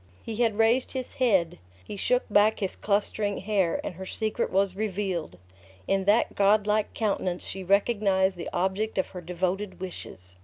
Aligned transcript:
He 0.23 0.37
had 0.37 0.57
raised 0.57 0.93
his 0.93 1.13
head; 1.21 1.59
he 1.85 1.95
shook 1.95 2.23
back 2.27 2.57
his 2.57 2.75
clustering 2.75 3.37
hair, 3.37 3.79
and 3.83 3.93
her 3.93 4.05
secret 4.07 4.49
was 4.51 4.75
revealed. 4.75 5.37
In 5.87 6.05
that 6.05 6.33
god 6.33 6.65
like 6.65 6.95
countenance 6.95 7.45
she 7.45 7.63
recognized 7.63 8.35
the 8.35 8.49
object 8.51 8.97
of 8.97 9.09
her 9.09 9.21
devoted 9.21 9.79
wishes! 9.79 10.37